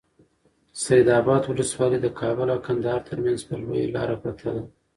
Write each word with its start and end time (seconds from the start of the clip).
سید 0.83 1.07
اباد 1.19 1.43
ولسوالي 1.49 1.97
د 2.01 2.07
کابل 2.19 2.47
او 2.53 2.59
کندهار 2.67 3.01
ترمنځ 3.07 3.39
پر 3.47 3.57
لویه 3.63 3.87
لاره 3.95 4.15
پرته 4.23 4.47
ده. 4.55 4.63